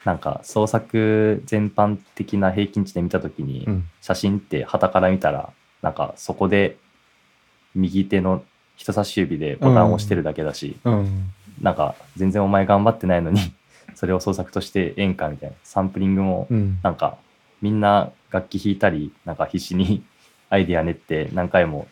[0.06, 6.78] なんか、創作全般的な平均値で見たときに、う、うん、写真って旗から見たら、なんか、そこで、
[7.76, 8.44] 右手の
[8.76, 13.40] 人差し指でボタンを押してるだけだし、うん、なんか、全然お前頑張ってないのに、
[13.96, 15.56] それを創作としてええんか、みたいな。
[15.64, 17.18] サンプリングも、うん、なんか
[17.62, 20.04] みんな楽器弾いたりなんか必死に
[20.50, 21.88] アイディア練って何回も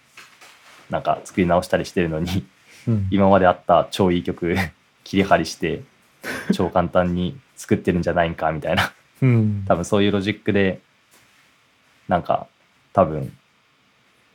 [0.90, 2.46] なんか作り直したりしてるのに
[2.88, 3.08] うん。
[3.12, 4.56] 今まであった超いい曲
[5.04, 5.82] 切り張りして
[6.54, 8.94] 超簡単に作ってるんじゃないんかみたいな。
[9.22, 9.66] うん。
[9.68, 10.80] 多分そういうロジックで
[12.08, 12.48] なんか
[12.94, 13.38] 多分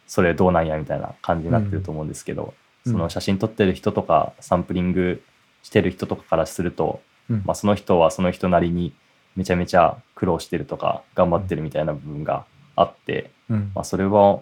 [0.07, 2.53] それどうなんやみたいな感じになってると思うんですけど、
[2.85, 2.93] うん。
[2.93, 5.23] その写真撮ってる人とかサンプリング
[5.63, 7.43] してる人とかからすると、うん。
[7.47, 8.93] まあ、その人はその人なりに
[9.37, 12.45] めちゃめちゃ苦労してるとか頑張ってるみたいな部分が
[12.77, 13.73] あって、うん。
[13.75, 14.41] まあ、それは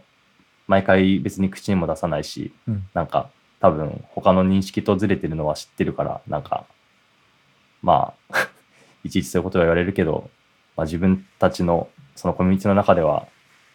[0.66, 2.84] 毎回別に口にも出さないしうん。
[2.94, 6.66] なんか多分他の認識とずれてるのは知ってるからなんか
[7.80, 8.48] まあ
[9.04, 10.30] いちいちそういうことは言われるけど、
[10.76, 13.26] まあ、自分たちのそのコミュニティの中では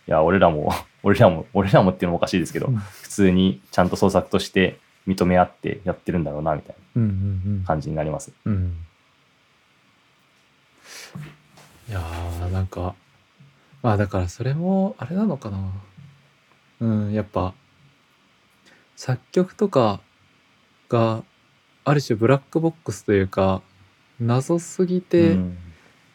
[0.07, 0.71] いや俺らも
[1.03, 2.77] 俺らも俺らもっていうのもおかしいですけど、うん。
[2.77, 7.05] 普通にちゃんと創作として認め合ってやってるんだろうなみたいうんう
[7.49, 8.31] んな感じになります。
[8.45, 8.77] うんうん。
[11.89, 12.95] いやーなんか
[13.81, 15.71] まあだからそれもあれなのかな。
[16.79, 17.53] うんやっぱ
[18.95, 19.99] 作曲とか
[20.89, 21.23] が
[21.85, 23.61] ある種ブラックボックスというか
[24.19, 25.57] 謎すぎて、うん。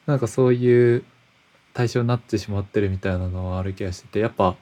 [0.06, 1.04] なんかそういう
[1.74, 4.56] 対象になってしまってるみたいなのはある気がしててやっぱ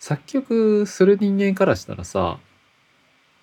[0.00, 2.38] 作曲する人間からしたらさ、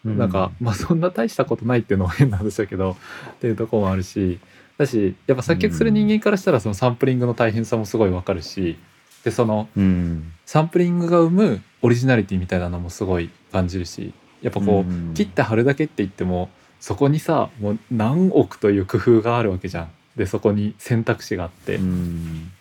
[0.04, 2.98] なんかまあそんな大したことないっていうのも変なんですけど
[3.32, 4.40] っていうところもあるし
[4.78, 8.78] だしやっぱ作曲する人間からしたらそのサンプリングの大変さもすごいわかるし
[9.24, 10.34] でそのうん。
[10.46, 15.14] サンプリングが生むオリジナリティみたいなのもすごい感じるしやっぱこう、うん。
[15.14, 16.50] 切って貼るだけって言っても
[16.84, 19.92] そこにさもう何億という工夫があるわけじゃん。
[20.18, 22.52] でそこに選択肢があって、うん。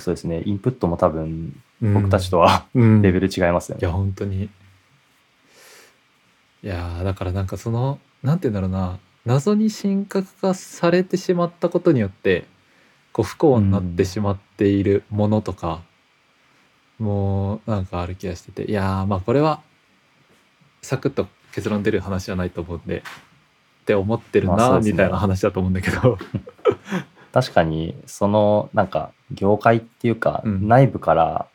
[0.00, 0.42] そうですね。
[0.44, 1.94] インプットも多分うん。
[1.94, 3.00] 僕たちとはうん。
[3.00, 3.80] レベル違いますよね。
[3.80, 4.42] いや本当に。
[4.44, 4.50] い
[6.62, 8.98] やーだからなんかそのなんて言うんだろうな。
[9.24, 12.44] 謎に神格化されてしまったことによって
[13.14, 15.80] こう不幸になってしまっているものとか、
[16.98, 18.70] もうなんかある気がしてて。
[18.70, 19.62] いやーまあこれは
[20.82, 23.02] サクッと結論出る話じゃないと思うんで
[23.84, 24.92] って思ってるな、まあそうですね。
[24.92, 26.18] みたいな話だと思うんだけど。
[27.32, 30.66] 確かにそのなんか業界っていうか、うん。
[30.66, 31.46] 内部から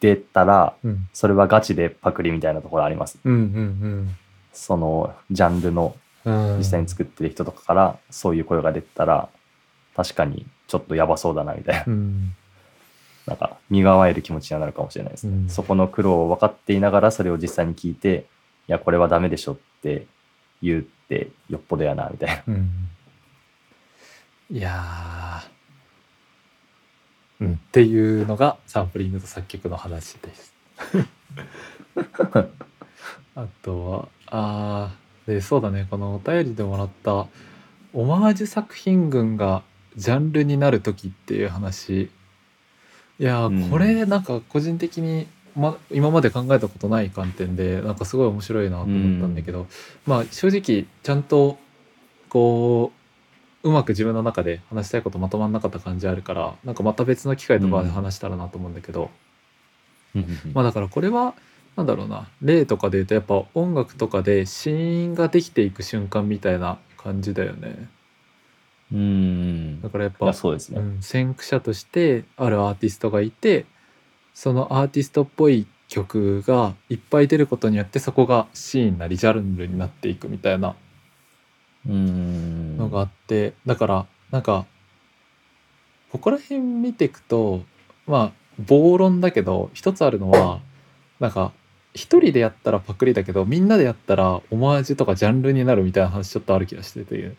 [0.00, 1.08] 出たらうん。
[1.12, 3.18] それはガチでパクリみたいなところあります。
[3.24, 4.16] うんうん
[4.52, 6.58] そのジャンルのうん。
[6.58, 9.28] 実際に作ってる人とかからそういう声が出てたら
[9.96, 11.84] 確かにちょっとやばそうだなみたいな。
[11.88, 12.34] うん。
[13.26, 15.48] なんか身構える気持ちにはなるかもしれないですね、うん。
[15.48, 18.26] そこの苦労を分かっていながらそれを実際に聞いて
[18.68, 20.06] いやこれはダメでしょって
[20.64, 22.42] 言うってよっぽどやなみたいな。
[22.48, 22.70] うん。
[24.50, 27.44] いやー。
[27.44, 30.54] うんっていうのがサンプリングと作曲の話です。
[33.36, 37.26] あとはあーでそうだねこのお便りでもらった
[37.92, 39.62] オマージュ作品群が
[39.96, 42.10] ジャンルになる時っていう話。
[43.20, 43.70] いやー、うん。
[43.70, 49.66] これなんか個人的に、ま、今まで考えたことない観点でなんかすごい面白いなと思ったんだけど、
[50.06, 51.58] まあ正直ちゃんと
[52.28, 52.92] こ
[53.62, 59.10] ううまく自分の中で話したいことまとまんなかった感じあるからなんかまた別の機会とかで話したらなと思うんだけど、
[60.52, 61.34] まあだからこれは
[61.76, 67.88] なんだろうな例とかで言うとやっぱ音楽とかでシーンができていく瞬間みたいな感じだよね。
[68.92, 69.80] うん。
[69.80, 73.66] だからやっぱいやそうですね、うん、先駆者としてあるアーティストがいて
[74.34, 80.74] そのアーティストっぽい曲がいっぱい出ることによってそこがシーンなりジャンルになっていくみたいな
[81.88, 82.76] うん。
[82.76, 84.66] のがあって、だからなんか
[86.10, 87.62] ここら辺見ていくと
[88.06, 90.60] まあ暴論だけど一つあるのは
[91.20, 91.52] なんか
[91.92, 97.32] 一人でやったらパクリだけどみんなでやったらオマージュとかジャンルになるみたいな話ちょっとある気がしてて。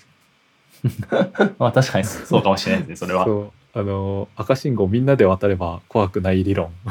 [1.57, 3.25] まあ確かにそうかもしれないですねそれは
[3.77, 6.71] あの赤信号みんなで渡れば怖くない理論。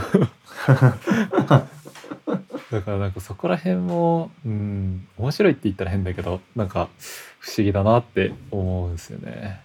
[2.70, 6.90] だからなんかそこら辺もうん面白いって言ったら変だけどなんか
[7.38, 9.62] 不思議だなって思うんですよね。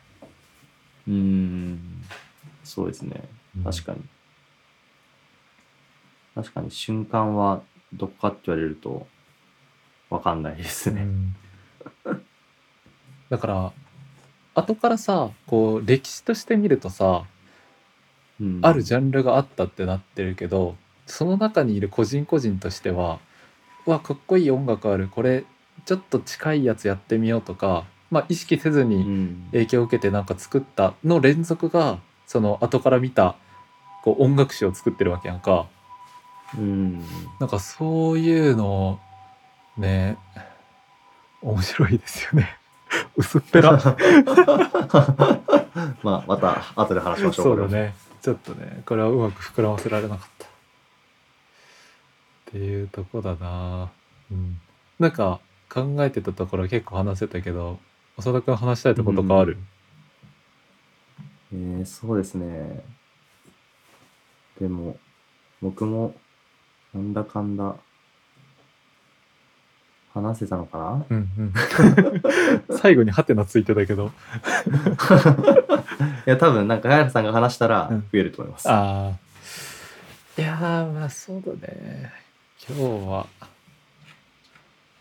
[1.09, 2.03] うん
[2.63, 3.23] そうですね。
[3.57, 3.63] うん。
[3.65, 4.01] 確かに、
[6.35, 9.07] 確かに瞬間はどこかって言われると
[10.09, 11.35] わかんないですね、うん。
[13.29, 13.73] だから
[14.59, 17.23] 後からさこう歴史として見るとさ、
[18.39, 23.19] うんあるジャンルがあったってなってるけどその中にいる個人個人としては
[23.85, 25.43] うわかっこいい音楽あるこれ
[25.85, 33.35] ちょっと近いやつやってみようとか、まあ、意識せずうにん影響を受けてなんか作ったの連続がその後から見た
[34.03, 35.67] こう音楽史を作ってるわけやんか。
[36.57, 37.03] うん
[37.39, 38.99] なんかそういうの
[39.77, 40.17] ね
[41.41, 42.58] 面白いですよね。
[43.19, 43.73] 薄っぺら。
[46.03, 47.93] まあまた後で話しましょうそうだね。
[48.21, 50.45] ちょっとね、これはうまく膨らませられなかった。
[50.45, 50.49] っ
[52.51, 53.91] ていうとこだな
[54.31, 54.59] うん
[54.97, 57.77] なんか考えてたところ結構話せたけど
[58.17, 59.57] 長田君話したいとことかある、
[61.53, 62.83] えー、そうですね。
[64.59, 64.97] でも、
[65.61, 66.13] 僕も、
[66.93, 67.77] なんだかんだ、
[70.13, 71.05] 話せたのかな？
[71.09, 71.53] うんうん。
[72.77, 74.11] 最後にハテナついてたけど。
[76.25, 77.99] いや、多分、なんか、ガヤラさんが話したらうん。
[78.01, 78.69] 増えると思います。
[78.69, 79.19] ああ
[80.39, 82.13] いやーまあそうだね。
[82.65, 83.27] 今日は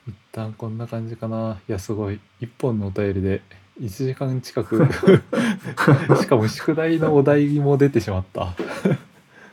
[0.09, 1.61] 一旦こんな感じかな。
[1.69, 2.19] いやすごい。
[2.41, 3.41] 一本のお便りで
[3.81, 4.85] 1時間近く。
[6.21, 8.47] しかも宿題のお題も出てしまった、う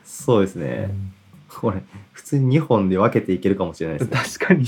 [0.03, 0.85] そうですね。
[0.87, 1.13] ん。
[1.49, 4.17] これ、普通に2本で分けていけるかもしれないですね。
[4.17, 4.65] 確かに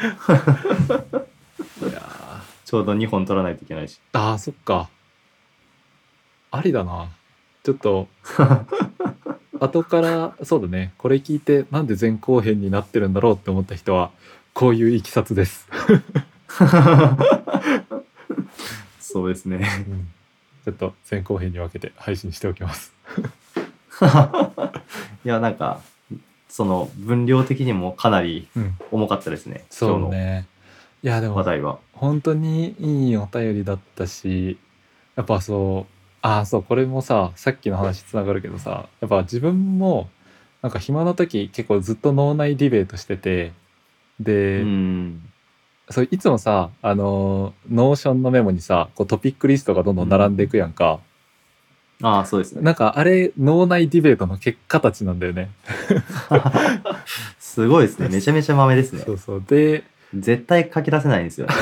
[0.00, 2.40] いやー。
[2.64, 4.00] ちょうど2本取らないといけないし。
[4.12, 4.88] あーそっか。
[6.50, 7.10] ありだな。
[7.62, 8.08] ちょっと。
[9.60, 10.94] 後からそうだね。
[10.96, 14.10] これ聞いてなんで前後編になってるんだろうって思った人は
[14.54, 15.68] こういういきさつです、
[19.00, 19.68] そうですね。
[19.88, 20.08] うん。
[20.64, 22.94] ちょっと前後編に分けて配信しておきます。
[25.24, 25.80] いや、なんか、
[26.50, 29.64] その、分量的にもかなりうん重かったですね。
[29.70, 30.46] そうね
[31.02, 31.78] いやでも話題は。
[31.92, 34.58] 本当にいいお便りだったし
[35.16, 40.08] やっぱそうああそうこれもささっきの話つながるけどさやっぱ自分も
[40.62, 43.52] なんか暇な時結構ずっと脳内ディベートしてて
[44.18, 45.22] で、うん。
[45.90, 51.00] そういつもさあの Notion のメモにさこうトピックリストがどんどん並んでいくやんか、
[52.02, 52.62] ああ、そうですね。
[52.62, 55.50] なんかあれ脳内ディベートの結果たちなんだよね
[57.38, 58.08] すごいですね。
[58.08, 59.12] めちゃめちゃ豆ですねそ。
[59.12, 59.84] うそうで
[60.14, 61.54] 絶対書き出せないんですよね。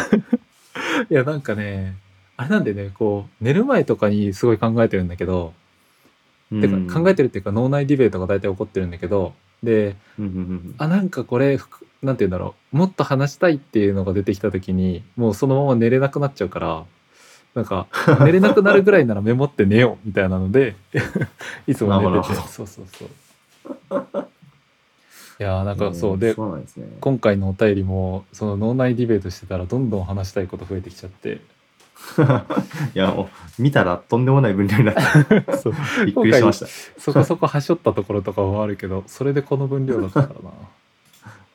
[1.11, 1.96] いやなんかね
[2.37, 5.55] あれなんでねこう寝る前とかにすごい考えてるんだけど、
[6.51, 16.85] てか考えてるっていうか脳内ディベートが大体起こってるんだけどでうんうんうんあなんかこれふくなんて言うんだろうもっと話したいっていうのが出てきた時にもうそのまま寝れなくなっちゃうから
[17.59, 17.88] なんか
[18.25, 20.77] 寝れなくなるぐらいならメモって寝ようみたいなので
[21.66, 22.35] いつも寝てて。
[22.35, 23.09] そうそうそう。
[25.40, 26.18] いやーなんかそう。
[26.18, 26.37] でね。
[27.01, 31.40] 今回のお便りもその脳内ディベートしてたらどんどん話したいこと増えてきちゃって。
[32.94, 35.75] いや、もう、見たらとんでもない分量になって、 そう。
[36.07, 36.66] びっくりしました。
[37.01, 40.51] そこそこはしょったところとかもあるけどそれでこの分量だったからな。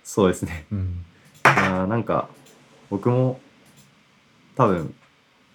[0.03, 0.65] そうですね。
[0.69, 1.05] うん。
[1.45, 2.27] いやーなんか、
[2.89, 3.39] 僕も、
[4.55, 4.93] 多分、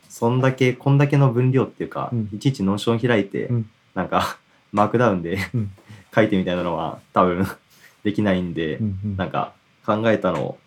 [0.09, 2.29] そんだけ、こんだけの分量っていうか、うん。
[2.33, 3.71] いちいち Notion 開いて、うん。
[3.95, 4.39] なんか、
[4.73, 5.71] マークダウンでうん。
[6.15, 7.47] 書いてみたいなのは、多分、
[8.03, 9.17] できないんで、うんうん。
[9.17, 9.53] なんか、
[9.85, 10.59] 考えたのを、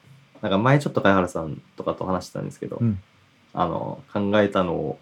[0.42, 3.00] なんか前ちょっと貝原さんとかと話してたんですけど、うん。
[3.54, 5.00] あの、考えたのを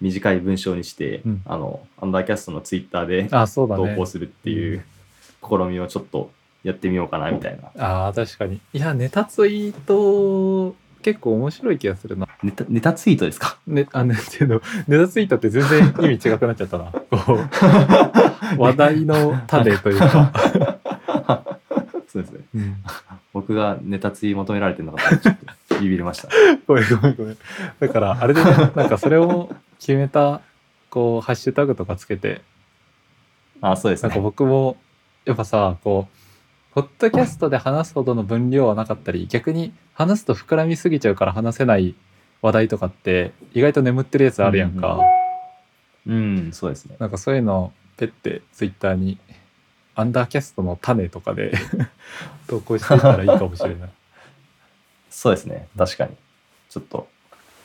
[0.00, 1.42] 短い文章にして、うん。
[1.44, 3.90] あの、アンダーキャストのツイッターであそうだね。
[3.90, 4.84] 投稿するっていう
[5.42, 6.30] 試みをちょっと
[6.62, 8.06] やってみようかな、みたいな。
[8.06, 8.60] あー確かに。
[8.72, 12.26] いやネタツイート結構面白い気がするな。
[12.42, 13.58] ネタネタツイートですか？
[13.66, 16.84] ねあねっていうのネタツイートって全然意味違くなっちゃったな。
[17.10, 20.32] こう話題の種というか、
[22.08, 22.40] そうですね。
[22.54, 22.76] うん、
[23.34, 25.36] 僕がネタツイ求められてるのかとちょっ
[25.68, 26.28] とビビりました。
[26.66, 27.14] ごめんごめん。
[27.16, 27.36] ごめん
[27.80, 28.50] だからあれでね。
[28.74, 30.40] なんかそれを決めた
[30.88, 32.40] こうハッシュタグとかつけて。
[33.60, 34.22] あ、そうですなんかね。
[34.22, 34.78] 僕も
[35.26, 36.23] やっぱさこう
[36.74, 41.94] ポッドキャストで話すほどの分量はなかったり逆に話すと膨らみすぎちゃうから話せない
[42.42, 44.98] 話題とかって意外と眠ってるやつあるやんか、
[46.04, 46.96] うん、そうですね。
[46.98, 49.18] なんかそういうのをペッてツイッターに
[49.94, 51.52] アンダーキャストの種とかで
[52.48, 53.90] 投稿していったらいいかもしれない。
[55.10, 55.68] そうですね。
[55.78, 56.16] 確かに。
[56.68, 57.08] ちょっと、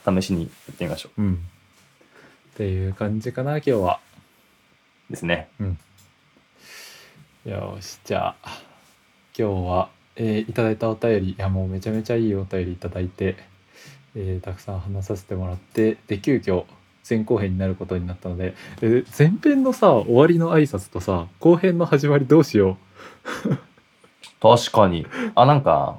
[0.05, 1.33] 試しにやってみましょうん。
[1.33, 3.99] っていう感じかな今日は。
[5.09, 5.13] う。
[5.13, 5.49] ですね。
[7.43, 8.68] よしじゃあ
[9.39, 13.37] 今日は、えーいただいたお便りいやもうめちゃめちゃいいお便りいただいて、
[14.13, 16.65] えーたくさん話させてもらってで急遽
[17.09, 22.77] 前後編になることになったので、えー前編のさ終わりの挨拶とさ後編の始まりどうしよ
[24.41, 25.05] 確かに。
[25.35, 25.97] あ、なんか、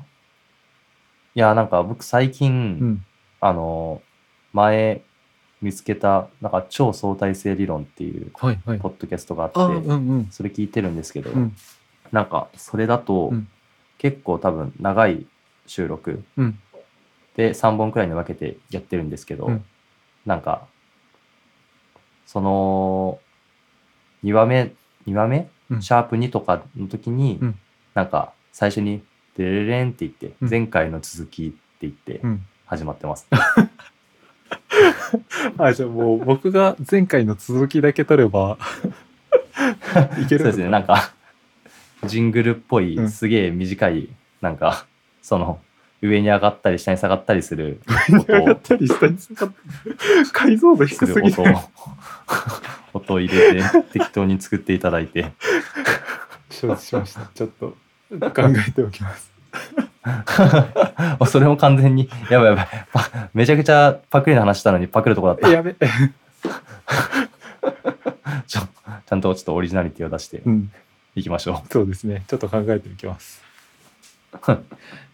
[1.34, 2.84] いや、なんか僕最近、う。
[2.84, 3.04] うん。
[3.40, 4.02] あの、
[4.52, 5.02] 前
[5.60, 8.30] 見つけた、なんか超相対性理論っていう。
[8.32, 10.28] ポッドキャストがあって、あうんうん。
[10.30, 11.54] それ聞いてるんですけど、うん
[12.12, 13.48] なんかそれだと、うん。
[13.98, 15.26] 結構多分長い
[15.66, 16.58] 収録うん。
[17.36, 19.64] で3本くらいに分けてやってるんですけど、うん。
[20.24, 20.66] なんか
[22.26, 23.18] その
[24.24, 24.72] 2話目
[25.06, 25.82] 2話目、うん。
[25.82, 27.58] シャープ2とかの時に、うん。
[27.94, 29.02] なんか最初に
[29.36, 30.50] 「デレレン」って言って、うん。
[30.50, 32.46] 前回の続きって言ってうん。
[32.64, 33.26] 始まってます。
[35.58, 38.58] あ、じゃあもう僕が前回の続きだけ取れば
[40.22, 41.12] いけるのそうですね、なんか、
[42.04, 44.08] ジングルっぽいうんすげえ短い
[44.40, 44.86] なんか
[45.22, 45.60] その
[46.02, 51.54] 上に上がったり下に下がったりする音を上がったり下に下がった解像度低すぎ音をる。
[52.92, 55.32] 音を入れて適当に作っていただいて
[56.50, 57.30] 承知しました。
[57.34, 57.76] ちょっと
[58.10, 58.32] 考
[58.66, 59.30] えておきます。
[61.30, 65.74] それも完全にやばいやばいパめちゃくちゃパクリの話したのにパクるとこだったやべ。
[68.46, 70.70] ちゃんとちょっとオリジナリティを出してうん。
[71.20, 72.24] いきましょそうですね。
[72.28, 73.42] ちょっと考えておきます。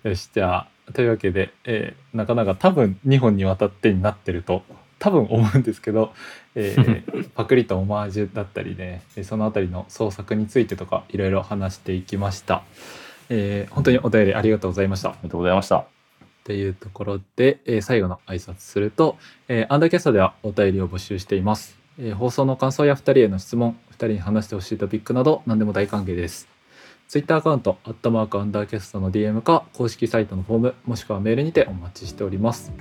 [0.04, 4.62] よし、じゃあ、というわけで、えーなかなか多分2本にわたってになってると、
[4.98, 6.12] 多分思うんですけど、
[6.54, 12.62] えー パクリとオマージュだったりね、えーそのあたりの創作についてとか、いろいろ話していきました。
[13.28, 15.08] えー本当にお便りありがとうございました。
[15.10, 15.84] うありがとうございました
[16.44, 26.48] というところで、えー最後の挨拶すると、えーアンダーキャストではお便りを募集しています、えー放送の感想や2人への質問2人に話してほしいトピックなど何でも大歓迎です。
[27.08, 32.72] ツイッターアカウントアットマークアンダーキャストの DM か公式サイトのフォームもしくはメールにてお待ちしております。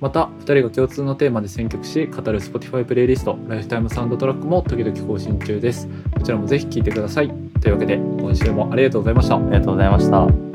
[0.00, 5.88] また2人が共通のテーマで選曲し語る Spotify プレイリストライフタイムサウンドトラックも時々更新中です。
[6.14, 7.28] こちらもぜひ聴いてください。
[7.60, 9.36] というわけで今週もありがとうございました。
[9.36, 10.47] ありがとうございました。